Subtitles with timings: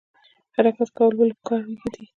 [0.55, 1.61] حرکت کول ولې پکار
[1.93, 2.03] دي؟